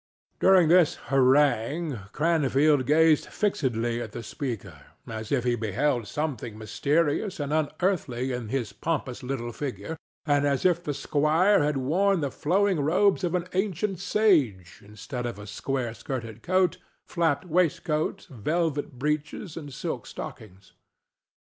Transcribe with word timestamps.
During 0.39 0.67
this 0.69 0.95
harangue 1.09 1.99
Cranfield 2.11 2.87
gazed 2.87 3.27
fixedly 3.27 4.01
at 4.01 4.13
the 4.13 4.23
speaker, 4.23 4.81
as 5.05 5.31
if 5.31 5.43
he 5.43 5.53
beheld 5.53 6.07
something 6.07 6.57
mysterious 6.57 7.39
and 7.39 7.53
unearthly 7.53 8.31
in 8.31 8.47
his 8.49 8.73
pompous 8.73 9.21
little 9.21 9.51
figure, 9.51 9.95
and 10.25 10.47
as 10.47 10.65
if 10.65 10.83
the 10.83 10.95
squire 10.95 11.61
had 11.61 11.77
worn 11.77 12.21
the 12.21 12.31
flowing 12.31 12.79
robes 12.79 13.23
of 13.23 13.35
an 13.35 13.47
ancient 13.53 13.99
sage 13.99 14.81
instead 14.83 15.27
of 15.27 15.37
a 15.37 15.45
square 15.45 15.93
skirted 15.93 16.41
coat, 16.41 16.77
flapped 17.05 17.45
waistcoat, 17.45 18.25
velvet 18.31 18.97
breeches 18.97 19.55
and 19.55 19.71
silk 19.71 20.07
stockings. 20.07 20.73